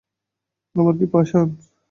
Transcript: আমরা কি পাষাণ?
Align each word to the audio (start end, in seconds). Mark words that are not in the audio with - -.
আমরা 0.75 0.93
কি 0.99 1.05
পাষাণ? 1.13 1.47